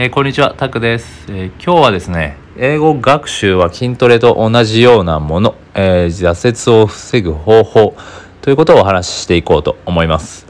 [0.00, 7.96] えー、こんにちは、タクです、えー、今日はですね、英語学習は筋トレと同じようなもの、えー、挫折を防ぐ方法
[8.40, 10.46] ということをお話ししていこうと思います。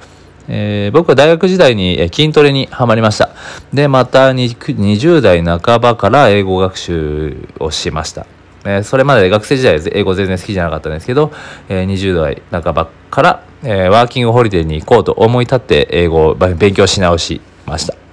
[0.49, 3.31] え僕は大学時代に筋トレにはまりました。
[3.73, 8.27] で、また20代半ばから英語学習をしました。
[8.67, 11.33] えそれまで学生時代英語全然好きじゃなかったんですけど、
[11.71, 18.08] え20代半ばから、えワーキングホリデーに行こうと思い立って英語を勉強し直しました。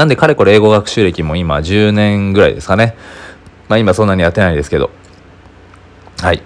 [0.00, 2.96] なんで、かれこれ英語学習歴も今10年ぐらいですかね。
[3.68, 4.88] まあ今そんなにやってないですけど。
[6.22, 6.42] はい。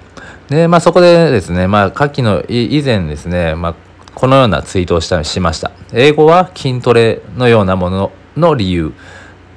[0.48, 3.74] で、まあそこでですね、まあ下記の以前ですね、まあ
[4.12, 5.70] このようなツイートをしたしました。
[5.92, 8.92] 英語は筋トレのようなものの理由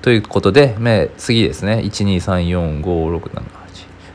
[0.04, 3.42] ということで、ま次ですね、1、2、3、4、5、6、7、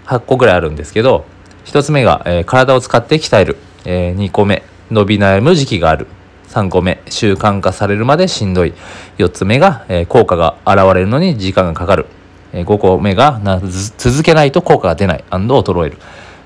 [0.06, 1.24] 8、8個ぐらいあるんですけど、
[1.64, 3.56] 1つ目が、えー、体を使って鍛える。
[3.84, 4.62] えー、2個目、
[4.92, 6.06] 伸び悩む時期がある。
[6.52, 8.74] 3個目、習慣化されるまでしんどい。
[9.16, 12.06] 4つ目が、えー、効果が現れるのに時間がかかる。
[12.52, 15.24] えー、5個目がな続けないと効果が出ない。
[15.30, 15.96] 衰える。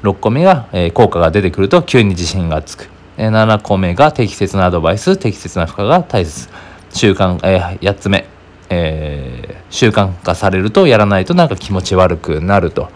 [0.04, 2.88] 6個目が、えー、効果が出てくると急に自信がつく。
[3.16, 6.48] えー、7個目が適切なアドバイス、適切な負荷が大切。
[6.92, 8.26] 習慣、えー、8つ目、
[8.70, 12.90] えー、習慣化されるとやらないとなんか気持ち悪くなると。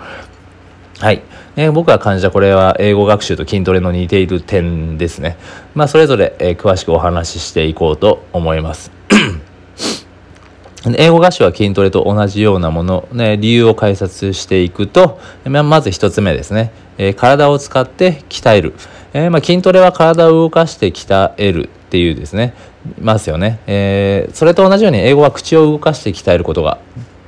[1.00, 1.22] はい。
[1.60, 5.36] えー、僕が感じたこれは英語学習と筋トレの似ている点ですね。
[5.74, 8.90] まあ、それぞれ、えー、詳しくお話ししていこうと思います。
[10.96, 16.72] 英語学習は筋トレと同じようなもの、ね、理由を解説していくと、まず一つ目ですね。
[16.96, 18.72] えー、体を使って鍛える。
[19.12, 22.54] えー、まあ、筋トレは体を動かして鍛えるっていうですね、
[22.98, 23.58] ますよね。
[23.66, 26.78] えー、それと同じように英語は口を動かして鍛えることが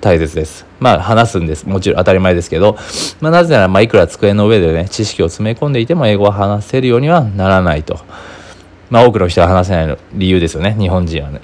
[0.02, 0.66] 大切です。
[0.80, 1.64] まあ話すんです。
[1.64, 2.76] もちろん当たり前ですけど、
[3.20, 8.00] まあなぜならまあいくら机の上でね、知識を詰め込んでいても英語は話せるようにはならないと。
[8.90, 11.40] まあ多くの人は話せない理由ですよね、日本人はね。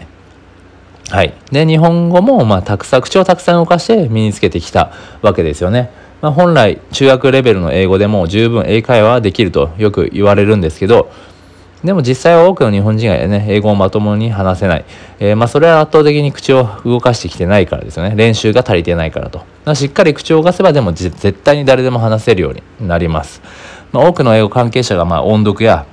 [1.08, 1.32] はい。
[1.52, 4.92] で、日本語もまあたくさん、口をたくさん動かして身につけてきた
[5.22, 5.90] わけですよね。
[6.20, 11.12] まあ本来中学レベルの英語でも十分英会話はできるとよく言われるんですけど、
[11.84, 14.84] でも実際は多くの日本人がね、英語をまともに話せない。
[15.20, 18.14] えー、まあそれは圧倒的に口を動かしてきてないからですよね。
[18.16, 19.44] 練習が足りてないからと。
[19.74, 23.40] しっかり口を動かせばでも絶対に誰でも話せるようになります。
[23.92, 25.86] まあ、多くの英語関係者がまあ音読や、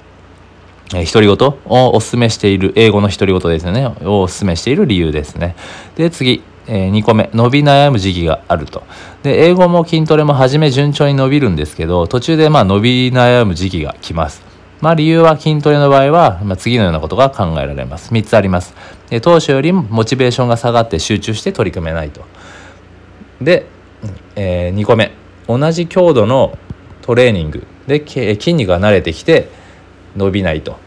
[0.96, 3.86] えー、独り言をお勧めしている、英語の独り言ですね。
[4.04, 5.56] をお勧めしている理由ですね。
[5.96, 6.42] で、次。
[6.68, 8.82] えー、2個目伸び悩む時期があると
[9.22, 14.45] で英語も筋トレも初め順調に伸びるんですけど途中でまあ伸び悩む時期が来ます
[14.82, 18.14] まあ、理由は筋トレの場合は、まあ、次のようなことが考えられます。
[18.14, 18.74] 3つあります。
[19.10, 22.26] で当初よりモチベーションが下がって集中して取り組めないと。
[23.42, 23.66] で、
[24.36, 25.12] えー、2個目。
[25.48, 26.58] 同じ強度の
[27.02, 29.50] トレーニングで筋肉が慣れてきて
[30.16, 30.78] 伸びないと。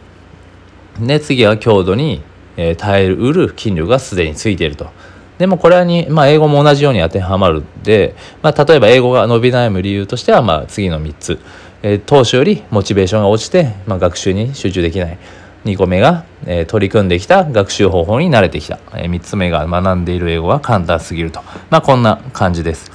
[1.01, 2.23] で次は強度に、
[2.57, 4.91] え、耐えうる筋力がすでについていると。
[5.39, 11.39] でもこれに、まあ、英語も同じように当てはまるで、まあ、例えば英語が伸び悩む理由としては、まあ、次の3つ。
[11.83, 15.19] えー、当初よりモチベーションが落ちて、まあ、学習に集中できない。
[15.65, 18.79] 2個目が、えー、取り組んできた学習方法に慣れてきた。
[18.95, 21.43] えー、3つ目が学んでいる英語が簡単すぎると。
[21.71, 22.91] まあこんな感じです。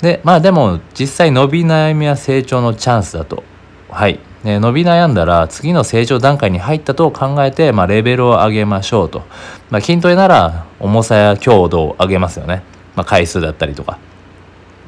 [0.00, 3.42] で、まあでも実際伸び悩みは成長のチャンスだと。
[3.90, 4.20] はい。
[4.44, 9.24] え伸び悩んだら次の成長段階に入ったと考えて、まあ、レベルを上げましょうと。
[9.70, 12.62] まあ、筋トレなら重さや強度を上げますよね。
[12.94, 13.98] まあ、回数だったりとか。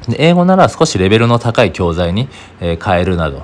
[0.07, 2.27] で英語なら少しレベルの高い教材に、
[2.59, 3.43] え、変えるなど、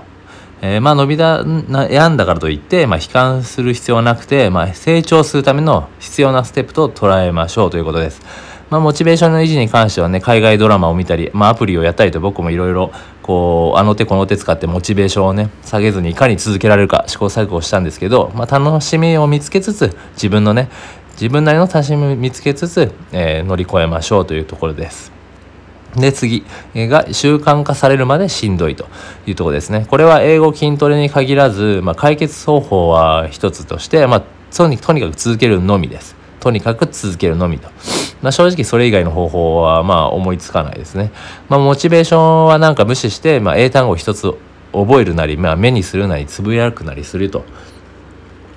[0.61, 8.21] えー、まあ伸びだ悩んだからといって、まあ、悲観する必要はなくて、まあ、成長するための必要なステップと捉えましょうということです。
[8.69, 12.91] まあ、モチベーションの維持に関してはね、海外ドラマを見たり、まあ、アプリをやったりと僕もいろいろ、
[13.21, 20.69] こう、あの手この手使ってモチベーションをね、下げずにいかに続けられるか試行錯誤したんですけど、まあ、楽しみを見つけつつ、自分のね、
[21.13, 25.16] 自分なりの楽しみを見つけつつ、えー、乗り越えましょうというところです。
[25.95, 26.43] で、次
[26.75, 28.87] が習慣化されるまでしんどいと
[29.25, 29.85] いうとこですね。
[29.89, 36.15] これは英語筋トレに限らず、まあ、解決方法は一つとして、まあ、とにかく続けるのみです。
[36.39, 37.69] とにかく続けるのみと。
[38.21, 41.11] まあ、正直それ以外の方法はまあ思いつかないですね。
[41.49, 44.33] まあ、モチベーションはなんか無視して、まあ、英単語一つ
[44.71, 47.43] 覚えるなり、まあ、目にするなりつぶやくなりすると。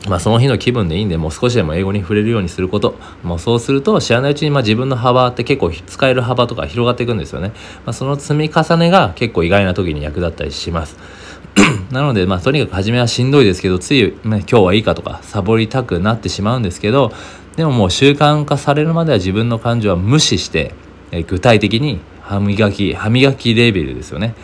[0.09, 2.99] まあ、その日の気分でいいんで、もう少しでも英語に触れるようにすること。
[3.23, 7.53] もうそうすると、知らないうちにまあ自分の幅って結構使える幅とか広がっていくんですよね。
[7.85, 10.97] まあ、その積み重ねが結構意外な時に役立ったりします。
[11.93, 17.13] なので、まあ、とにかく初めはしんどいですけど、つい、ね、今日はいいかとか、サボりたくなってしまうんですけど、
[17.57, 20.73] でももう習慣化されるまでは自分の感情は無視して、
[21.13, 24.35] え具体的に歯磨き、歯磨きレベルですよね。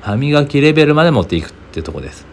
[0.00, 2.29] 歯磨きレベルまで持っていくっていうとこです。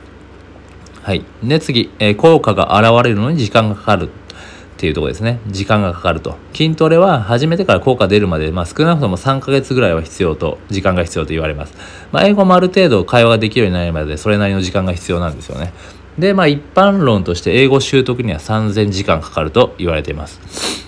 [1.08, 1.24] はい。
[1.42, 4.10] で、次、えー、効果が現れるのに時間がかかる。
[4.10, 5.40] っていうところですね。
[5.48, 6.36] 時間がかかると。
[6.54, 11.74] 筋トレは始めてから効果出るまで、まあ、少なくとも3ヶ月ぐらいは必要と、時間が必要と言われます。
[12.12, 15.72] まあ、英語もある程度会話ができるようになるまで、それなりの時間が必要なんですよね。
[16.20, 20.87] で、まあ、一般論として英語習得には3000時間かかると言われています。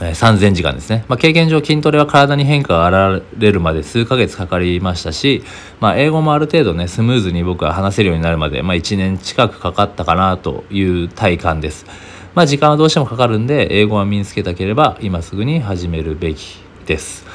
[0.00, 1.04] え、3000時間ですね。
[1.08, 5.44] まあ、経験上筋トレは体に変化が現れるまで数ヶ月かかりましたし、
[5.80, 11.86] まあ、英語もある程度ね、スムーズに僕は話せるようになるまで、まあ、1年近くかかったかなという体感です。
[12.34, 17.26] まあ、時間はどうしてもかかるんで、英語は身につけたければ、今すぐに始めるべきです。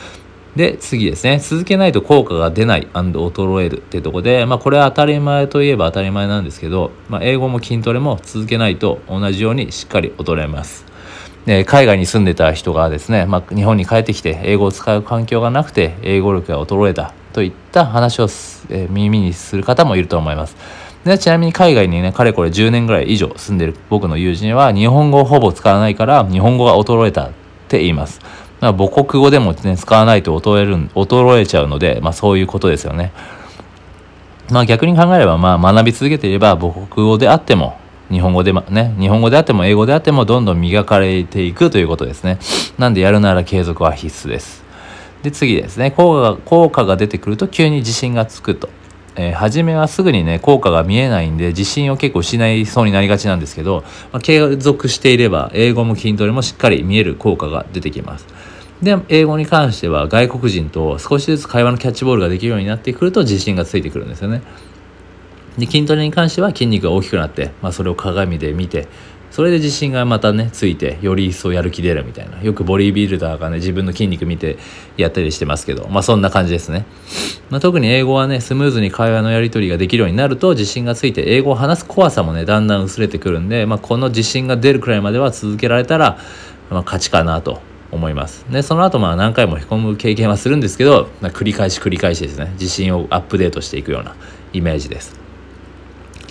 [0.56, 1.40] で、次ですね。
[1.40, 10.95] 続けないと効果が出ない衰えるってとこで、まあこれは当たり前といえば当たり前なんですけど、まあ英語も筋トレも続けないと同じようにしっかり衰えます。
[11.46, 20.56] で海外に住んでた人がですね、まあ、日本に帰ってきて英語を使う環境がなくて英語力が衰えたといった話を、えー、耳にする方もいると思います。
[21.04, 27.32] でちなみに海外にね、かれこれ10年ぐらい以上住んでる僕の友人は日本語をほぼ使わないから日本語が衰えたっ
[27.68, 28.22] て言います。
[28.60, 33.12] まあ、母国語でもね、使わないと衰える、衰えちゃうので、まあそういうことですよね。
[34.50, 37.78] まあ逆に考えれば、まあ学び続けていれば母国語であっても
[38.12, 42.40] 日本語でもね、日本語であっても英語であってもどんどん磨かれていくということですね。
[42.78, 44.63] なんでやるなら継続は必須です。
[45.24, 45.92] で、次ですね。
[45.92, 48.69] 効果が、効果が出てくると急に自信がつくと。
[49.18, 58.28] えー、初めはすぐにね、効果が見えないんで、自信を結構失いそうになりがちなんですけど、まあ、継続していれば、英語も筋トレもしっかり見える効果が出てきます。
[58.81, 64.42] で、英語に関しては外国人と少しずつ会話のキャッチボールができるようになってくると自信がついてくるんですよね。
[65.57, 68.88] で筋トレに関しては筋肉が大きくなって、まあ、それを鏡で見て
[69.31, 72.42] それで自信がまたねついてより一層やる気出るみたいな。
[72.42, 74.57] よくボディービルダーがね自分の筋肉見て
[74.96, 76.86] やったりしてますけどまあそんな感じですね、
[77.50, 86.18] まあ、特に英語はねスムーズに会話のやり取りができるようになると自信がついて英語を話す怖さもねだんだん薄れてくるんで、まあ、この自信が出るくらいまでは続けられたら、
[86.69, 87.60] まあ、勝ちかなと
[87.92, 88.46] 思います。
[88.50, 92.51] でその後まあ何回もへこむ経験はするんですけど、まあ、繰り返し繰り返しですね。
[92.54, 94.16] 自信をアップデートしていくような
[94.54, 95.25] イメージです。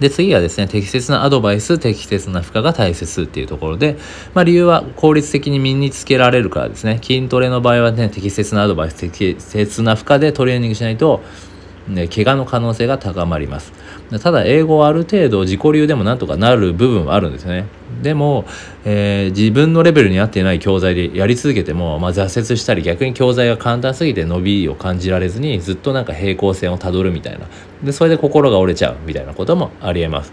[0.01, 3.97] で、次はですね、適切なアドバイス、適切な負荷が大切っていうところで、
[4.35, 11.23] まあ理由は効率的に身につけられるからですね、筋トレの場合はね、適切なアドバイス、適切な負荷でトレーニングしないと、
[11.89, 13.73] ね、怪我の可能性が高まります。
[14.23, 17.67] ただ、英語はある程度自己流でもなんとかなる部分はあるんですね。
[18.03, 18.45] でも、
[18.85, 27.47] えー、自分のレベルに合っていない教材でやり続けても、まあ、挫折したり逆に教材が簡単すぎて伸びを感じられずにずっとなんか平行線をたどるみたいな
[27.83, 30.33] でそれで心が折れちゃうみたいなこともありえます。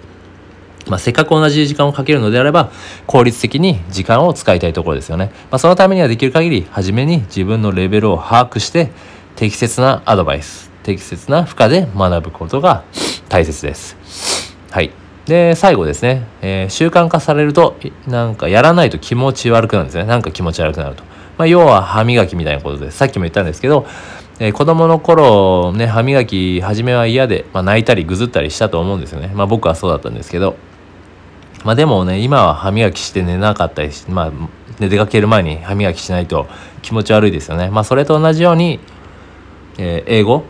[0.87, 2.71] まあ、せっかく同じ時間をかけるのであれば
[3.05, 5.31] 効率的に時間を使いたいところですよね。
[5.51, 8.89] まあ、そのためにはできる限り初めに自分のレベルを把握して
[9.35, 12.83] 適切なアドバイス適切な負荷で学ぶことが
[13.29, 14.55] 大切です。
[14.71, 14.91] はい。
[15.25, 20.05] で、最後ですね、えー、習慣化されると、なんかやらないと気持ち悪くなるんですね。
[20.05, 21.03] なんか気持ち悪くなると。
[21.37, 22.97] まあ、要は歯磨きみたいなことです。
[22.97, 23.85] さっきも言ったんですけど、
[24.39, 29.31] えー、子供の頃、ね、歯磨き、初めは嫌で、まあ、泣いたりぐずったりしたと思うんですよね。
[29.35, 30.55] まあ、僕はそうだったんですけど、
[31.63, 34.31] まあ、でもね、今は歯磨きして寝なかったりし、まあ、
[34.79, 36.47] 出かける前に歯磨きしないと
[36.81, 37.69] 気持ち悪いですよね。
[37.69, 38.79] まあ、それと同じように、
[39.77, 40.43] えー、英語、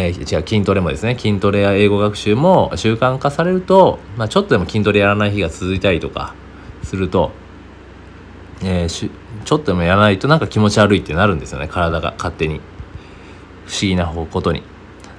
[0.00, 6.36] えー、違う筋トレもですね筋トレや英語学習も習慣化されると、まあ、ちょっとでも筋トレやらない日が続いたりとか
[6.84, 7.32] すると、
[8.62, 9.10] えー、し
[9.44, 12.60] ちょっとでもやらないとなんか気持ち悪いってなるんですよね体が勝手に
[13.66, 14.62] 不思議なことに。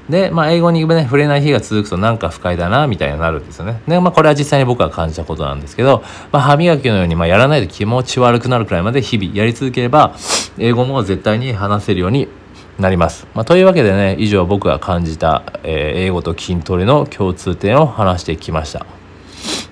[0.09, 3.79] で、まあ、英語に、ね、触れない日が続くとなんか不快だなみたいになるんですよね。
[3.88, 10.15] で、まあ、これは実際に僕が感じたことなんですけど、まあ、歯磨きのように、まあ、やらないと気持ち悪くなるくらいまで日々やり続ければ
[10.57, 12.27] 英語も絶対に話せるように
[12.81, 13.27] なります。
[13.33, 18.86] まあ、というわけでね以上僕が感じた、えー、英語と筋トレの共通点を話してきました。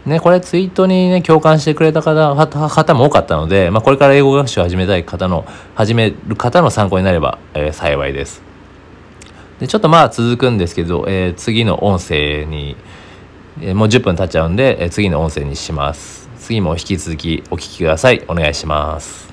[0.05, 5.45] ね、これツイートにね共感してくれた方方も多かったので、まあ、これから英語学習を始めたい方の
[5.75, 8.41] 始める方の参考になれば、えー、幸いです。
[9.59, 12.77] でちょっとまあ続くんですけど、えー、次の音声に、
[13.59, 16.29] えー、もう10分経っちゃうんで、え、次の音声にします。
[16.39, 18.23] 次も引き続きお聴きください。
[18.27, 19.26] お願いします。